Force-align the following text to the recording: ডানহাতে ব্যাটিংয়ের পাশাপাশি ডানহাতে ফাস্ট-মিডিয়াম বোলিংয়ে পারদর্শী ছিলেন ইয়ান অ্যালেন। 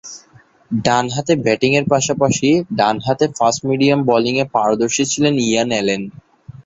ডানহাতে 0.71 1.33
ব্যাটিংয়ের 1.45 1.85
পাশাপাশি 1.93 2.49
ডানহাতে 2.79 3.25
ফাস্ট-মিডিয়াম 3.37 3.99
বোলিংয়ে 4.09 4.45
পারদর্শী 4.55 5.03
ছিলেন 5.11 5.33
ইয়ান 5.45 5.69
অ্যালেন। 5.73 6.01